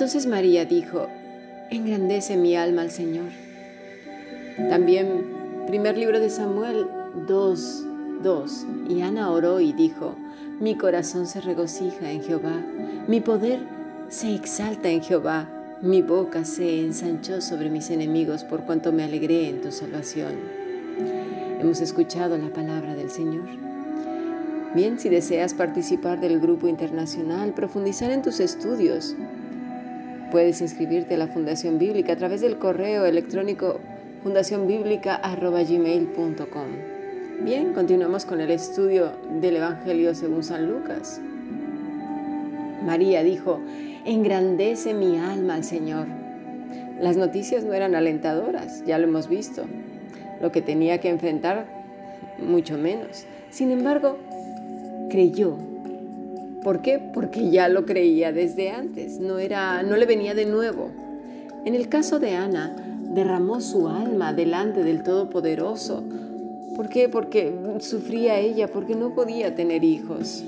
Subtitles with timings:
[0.00, 1.08] Entonces María dijo,
[1.68, 3.26] engrandece mi alma al Señor.
[4.70, 5.26] También,
[5.66, 6.86] primer libro de Samuel
[7.28, 7.84] 2,
[8.22, 8.66] 2.
[8.88, 10.14] Y Ana oró y dijo,
[10.58, 12.62] mi corazón se regocija en Jehová,
[13.08, 13.60] mi poder
[14.08, 15.50] se exalta en Jehová,
[15.82, 20.32] mi boca se ensanchó sobre mis enemigos por cuanto me alegré en tu salvación.
[21.60, 23.50] Hemos escuchado la palabra del Señor.
[24.74, 29.14] Bien, si deseas participar del grupo internacional, profundizar en tus estudios,
[30.30, 33.78] puedes inscribirte a la Fundación Bíblica a través del correo electrónico
[34.22, 37.00] fundacionbiblica.gmail.com.
[37.42, 41.20] Bien, continuamos con el estudio del Evangelio según San Lucas.
[42.84, 43.60] María dijo,
[44.04, 46.06] engrandece mi alma al Señor.
[47.00, 49.64] Las noticias no eran alentadoras, ya lo hemos visto.
[50.42, 51.66] Lo que tenía que enfrentar,
[52.38, 53.24] mucho menos.
[53.50, 54.18] Sin embargo,
[55.08, 55.56] creyó.
[56.62, 56.98] ¿Por qué?
[56.98, 60.90] Porque ya lo creía desde antes, no, era, no le venía de nuevo.
[61.64, 62.74] En el caso de Ana,
[63.14, 66.04] derramó su alma delante del Todopoderoso,
[66.80, 67.10] ¿Por qué?
[67.10, 70.42] Porque sufría ella, porque no podía tener hijos.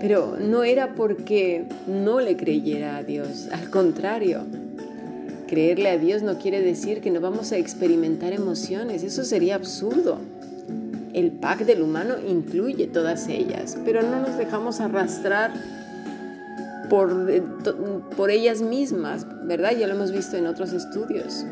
[0.00, 4.40] Pero no era porque no le creyera a Dios, al contrario.
[5.46, 10.18] Creerle a Dios no quiere decir que no vamos a experimentar emociones, eso sería absurdo.
[11.12, 15.52] El pack del humano incluye todas ellas, pero no nos dejamos arrastrar
[16.88, 17.26] por,
[18.16, 19.72] por ellas mismas, ¿verdad?
[19.78, 21.44] Ya lo hemos visto en otros estudios.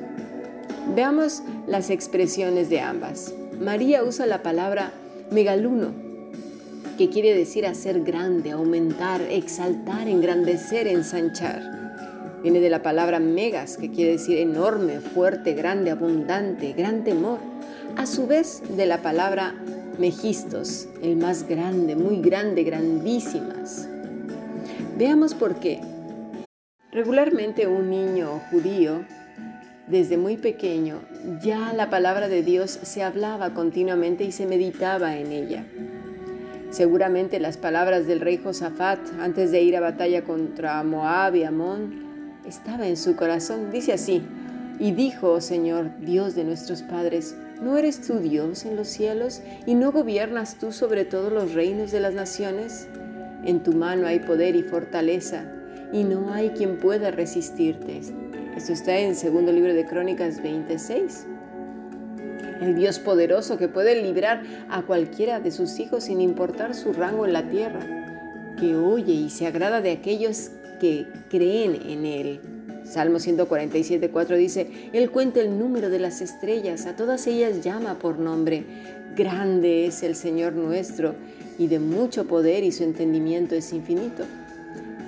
[0.94, 3.34] Veamos las expresiones de ambas.
[3.61, 4.92] María usa la palabra
[5.31, 5.92] megaluno,
[6.98, 11.79] que quiere decir hacer grande, aumentar, exaltar, engrandecer, ensanchar.
[12.42, 17.38] Viene de la palabra megas, que quiere decir enorme, fuerte, grande, abundante, gran temor.
[17.97, 19.55] A su vez de la palabra
[19.98, 23.88] mejistos, el más grande, muy grande, grandísimas.
[24.97, 25.80] Veamos por qué.
[26.92, 29.04] Regularmente un niño judío
[29.87, 31.00] desde muy pequeño
[31.43, 35.64] ya la palabra de Dios se hablaba continuamente y se meditaba en ella.
[36.70, 42.09] Seguramente las palabras del rey Josafat antes de ir a batalla contra Moab y Amón
[42.46, 43.70] estaba en su corazón.
[43.70, 44.22] Dice así,
[44.78, 49.42] y dijo, oh Señor, Dios de nuestros padres, ¿no eres tú Dios en los cielos
[49.66, 52.88] y no gobiernas tú sobre todos los reinos de las naciones?
[53.44, 55.44] En tu mano hay poder y fortaleza,
[55.92, 58.00] y no hay quien pueda resistirte.
[58.56, 61.26] Esto está en segundo libro de Crónicas 26.
[62.60, 67.24] El Dios poderoso que puede librar a cualquiera de sus hijos sin importar su rango
[67.26, 67.80] en la tierra,
[68.58, 72.41] que oye y se agrada de aquellos que creen en Él.
[72.84, 78.00] Salmo 147, 4 dice, Él cuenta el número de las estrellas, a todas ellas llama
[78.00, 78.64] por nombre.
[79.16, 81.14] Grande es el Señor nuestro
[81.58, 84.24] y de mucho poder y su entendimiento es infinito.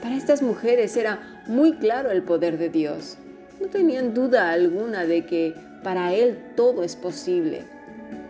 [0.00, 3.16] Para estas mujeres era muy claro el poder de Dios.
[3.60, 7.62] No tenían duda alguna de que para Él todo es posible.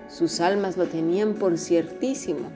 [0.08, 2.50] Sus almas lo tenían por ciertísimo.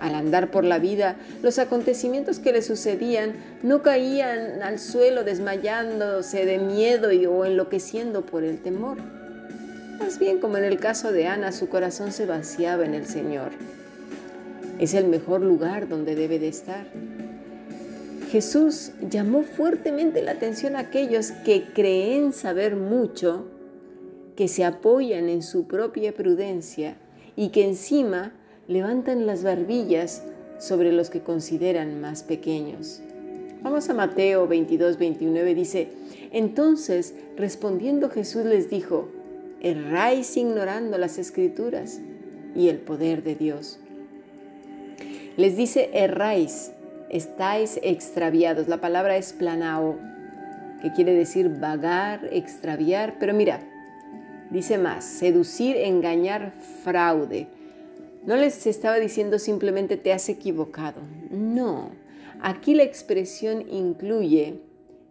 [0.00, 3.32] Al andar por la vida, los acontecimientos que le sucedían
[3.62, 8.98] no caían al suelo desmayándose de miedo o enloqueciendo por el temor.
[9.98, 13.50] Más bien como en el caso de Ana, su corazón se vaciaba en el Señor.
[14.78, 16.86] Es el mejor lugar donde debe de estar.
[18.30, 23.46] Jesús llamó fuertemente la atención a aquellos que creen saber mucho,
[24.36, 26.96] que se apoyan en su propia prudencia
[27.34, 28.32] y que encima
[28.68, 30.22] levantan las barbillas
[30.58, 33.00] sobre los que consideran más pequeños.
[33.62, 35.88] Vamos a Mateo 22, 29, dice,
[36.30, 39.08] entonces respondiendo Jesús les dijo,
[39.60, 42.00] erráis ignorando las escrituras
[42.54, 43.80] y el poder de Dios.
[45.36, 46.72] Les dice, erráis,
[47.10, 48.68] estáis extraviados.
[48.68, 49.96] La palabra es planao,
[50.82, 53.60] que quiere decir vagar, extraviar, pero mira,
[54.50, 56.52] dice más, seducir, engañar,
[56.84, 57.48] fraude.
[58.28, 61.00] No les estaba diciendo simplemente te has equivocado.
[61.30, 61.92] No,
[62.42, 64.60] aquí la expresión incluye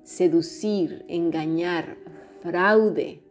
[0.04, 1.98] seducir, engañar,
[2.44, 3.24] fraude.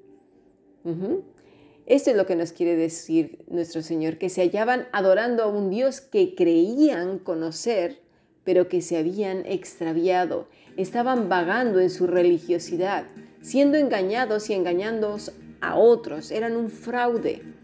[1.87, 5.71] Esto es lo que nos quiere decir nuestro Señor, que se hallaban adorando a un
[5.71, 8.01] Dios que creían conocer,
[8.43, 13.05] pero que se habían extraviado, estaban vagando en su religiosidad,
[13.41, 15.17] siendo engañados y engañando
[15.61, 17.56] a otros, eran un fraude.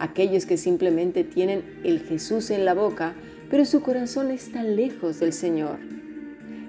[0.00, 3.14] Aquellos que simplemente tienen el Jesús en la boca,
[3.50, 5.78] pero su corazón está lejos del Señor.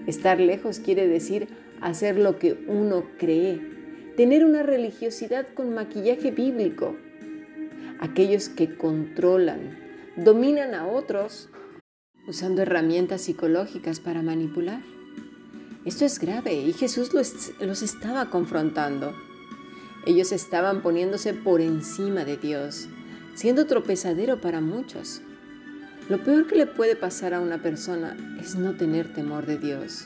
[0.05, 1.47] Estar lejos quiere decir
[1.79, 3.61] hacer lo que uno cree,
[4.17, 6.97] tener una religiosidad con maquillaje bíblico.
[8.01, 9.79] Aquellos que controlan,
[10.17, 11.47] dominan a otros
[12.27, 14.81] usando herramientas psicológicas para manipular.
[15.85, 19.13] Esto es grave y Jesús los, los estaba confrontando.
[20.05, 22.89] Ellos estaban poniéndose por encima de Dios,
[23.41, 25.23] siendo tropezadero para muchos.
[26.09, 30.05] Lo peor que le puede pasar a una persona es no tener temor de Dios,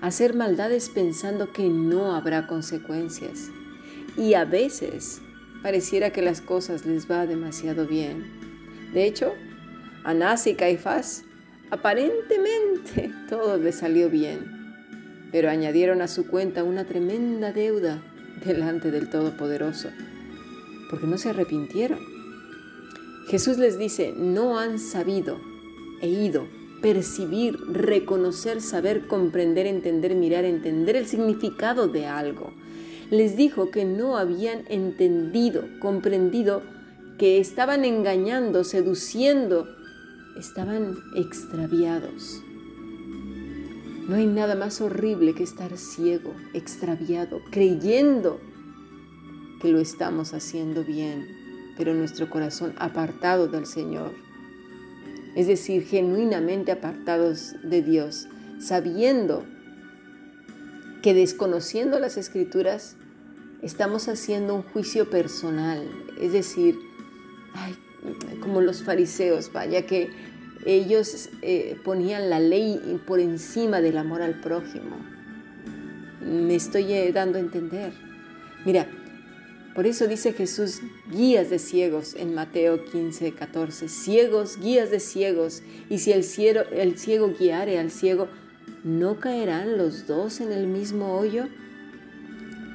[0.00, 3.50] hacer maldades pensando que no habrá consecuencias.
[4.16, 5.20] Y a veces
[5.62, 8.24] pareciera que las cosas les va demasiado bien.
[8.94, 9.34] De hecho,
[10.02, 11.24] a Anás y Caifás
[11.70, 18.00] aparentemente todo les salió bien, pero añadieron a su cuenta una tremenda deuda
[18.42, 19.90] delante del Todopoderoso,
[20.88, 22.19] porque no se arrepintieron.
[23.30, 25.38] Jesús les dice, no han sabido
[26.02, 26.48] e ido
[26.82, 32.52] percibir, reconocer, saber, comprender, entender, mirar, entender el significado de algo.
[33.08, 36.62] Les dijo que no habían entendido, comprendido,
[37.18, 39.68] que estaban engañando, seduciendo,
[40.36, 42.42] estaban extraviados.
[44.08, 48.40] No hay nada más horrible que estar ciego, extraviado, creyendo
[49.62, 51.39] que lo estamos haciendo bien,
[51.80, 54.12] pero nuestro corazón apartado del Señor.
[55.34, 58.28] Es decir, genuinamente apartados de Dios,
[58.58, 59.46] sabiendo
[61.00, 62.96] que desconociendo las escrituras
[63.62, 65.82] estamos haciendo un juicio personal,
[66.20, 66.76] es decir,
[68.42, 70.10] como los fariseos, vaya que
[70.66, 74.98] ellos eh, ponían la ley por encima del amor al prójimo.
[76.20, 77.94] Me estoy eh, dando a entender.
[78.66, 78.86] Mira,
[79.74, 80.80] por eso dice Jesús,
[81.10, 86.62] guías de ciegos en Mateo 15, 14, ciegos, guías de ciegos, y si el ciego,
[86.72, 88.28] el ciego guiare al ciego,
[88.82, 91.46] ¿no caerán los dos en el mismo hoyo?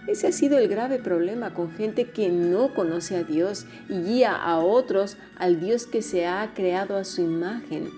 [0.08, 4.36] Ese ha sido el grave problema con gente que no conoce a Dios y guía
[4.36, 7.90] a otros al Dios que se ha creado a su imagen.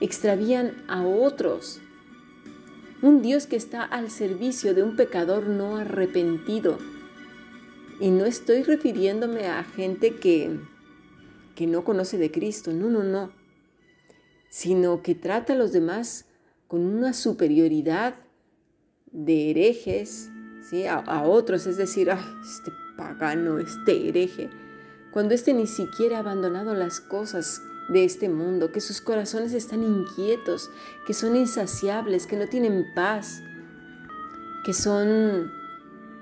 [0.00, 1.80] Extravían a otros.
[3.00, 6.78] Un Dios que está al servicio de un pecador no arrepentido.
[8.00, 10.58] Y no estoy refiriéndome a gente que,
[11.54, 13.30] que no conoce de Cristo, no, no, no.
[14.48, 16.24] Sino que trata a los demás
[16.66, 18.14] con una superioridad
[19.12, 20.30] de herejes,
[20.88, 24.48] a, otros, es decir, este pagano, este hereje,
[25.12, 29.82] cuando éste ni siquiera ha abandonado las cosas de este mundo, que sus corazones están
[29.82, 30.70] inquietos,
[31.06, 33.42] que son insaciables, que no tienen paz,
[34.64, 35.50] que son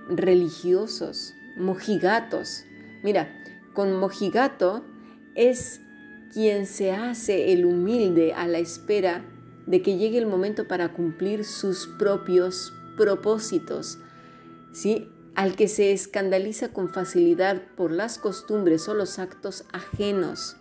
[0.08, 2.64] religiosos, mojigatos.
[3.02, 3.34] Mira,
[3.75, 4.84] con mojigato
[5.34, 5.81] es
[6.32, 9.25] quien se hace el humilde a la espera
[9.66, 13.99] de que llegue el momento para cumplir sus propios propósitos,
[14.72, 15.08] ¿sí?
[15.34, 20.56] al que se escandaliza con facilidad por las costumbres o los actos ajenos,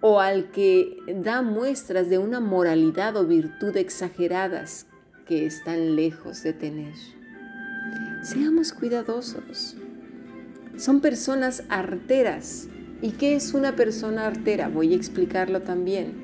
[0.00, 4.86] o al que da muestras de una moralidad o virtud exageradas
[5.26, 6.94] que están lejos de tener.
[8.22, 9.76] Seamos cuidadosos.
[10.76, 12.68] Son personas arteras.
[13.02, 14.68] ¿Y qué es una persona artera?
[14.68, 16.14] Voy a explicarlo también.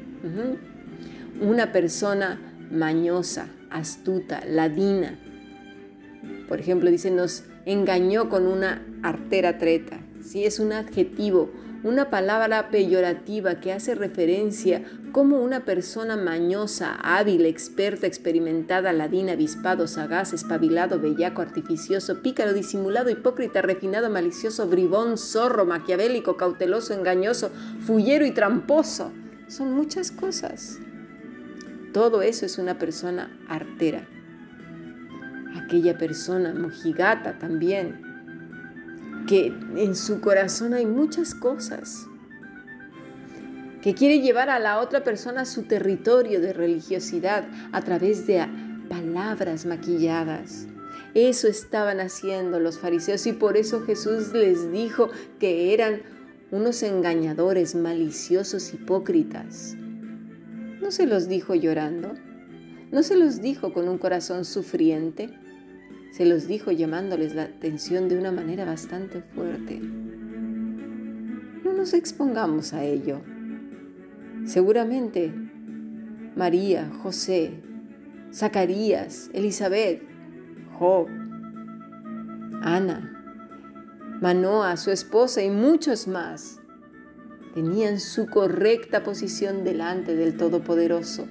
[1.41, 2.41] Una persona
[2.71, 5.19] mañosa, astuta, ladina,
[6.53, 10.01] por ejemplo, dice, nos engañó con una artera treta.
[10.23, 10.45] ¿sí?
[10.45, 11.51] Es un adjetivo,
[11.83, 14.83] una palabra peyorativa que hace referencia
[15.13, 23.11] como una persona mañosa, hábil, experta, experimentada, ladina, avispado, sagaz, espabilado, bellaco, artificioso, pícaro, disimulado,
[23.11, 29.13] hipócrita, refinado, malicioso, bribón, zorro, maquiavélico, cauteloso, engañoso, fullero y tramposo.
[29.49, 30.79] Son muchas cosas.
[31.93, 34.07] Todo eso es una persona artera
[35.73, 38.12] aquella persona mojigata también,
[39.27, 42.07] que en su corazón hay muchas cosas,
[43.81, 48.47] que quiere llevar a la otra persona a su territorio de religiosidad a través de
[48.89, 50.69] palabras maquilladas.
[51.15, 56.03] Eso estaban haciendo los fariseos y por eso Jesús les dijo que eran
[56.51, 59.75] unos engañadores, maliciosos, hipócritas.
[60.81, 62.15] ¿No se los dijo llorando?
[62.93, 65.31] ¿No se los dijo con un corazón sufriente?
[66.13, 69.81] Se los dijo llamándoles la atención de una manera bastante fuerte.
[71.65, 73.23] No nos expongamos a ello.
[74.45, 75.33] Seguramente
[76.37, 77.63] María, José,
[78.33, 80.03] Zacarías, Elizabeth,
[80.79, 81.09] Job,
[82.63, 83.09] Ana,
[84.21, 86.61] Manoa, su esposa y muchos más
[87.55, 91.27] tenían su correcta posición delante del Todopoderoso,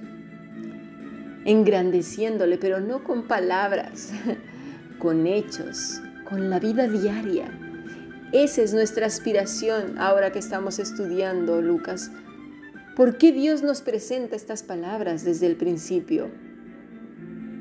[1.44, 4.12] engrandeciéndole, pero no con palabras,
[4.98, 7.50] con hechos, con la vida diaria.
[8.32, 12.10] Esa es nuestra aspiración ahora que estamos estudiando, Lucas.
[12.96, 16.30] ¿Por qué Dios nos presenta estas palabras desde el principio?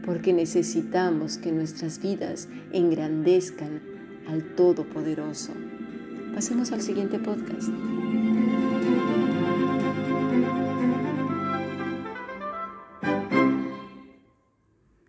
[0.05, 3.81] porque necesitamos que nuestras vidas engrandezcan
[4.27, 5.53] al Todopoderoso.
[6.33, 7.69] Pasemos al siguiente podcast.